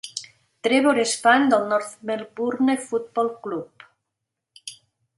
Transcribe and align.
Trevor 0.67 0.99
és 1.03 1.13
fan 1.25 1.45
del 1.51 1.69
North 1.75 1.93
Melbourne 2.11 2.79
Football 2.89 3.33
Club. 3.47 3.89